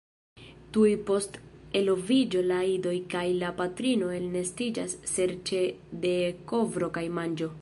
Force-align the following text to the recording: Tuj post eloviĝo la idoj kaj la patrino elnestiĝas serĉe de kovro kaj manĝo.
Tuj 0.77 0.93
post 1.09 1.37
eloviĝo 1.81 2.41
la 2.53 2.59
idoj 2.71 2.95
kaj 3.13 3.23
la 3.43 3.53
patrino 3.63 4.11
elnestiĝas 4.21 4.97
serĉe 5.15 5.65
de 6.07 6.19
kovro 6.55 6.95
kaj 6.99 7.11
manĝo. 7.21 7.57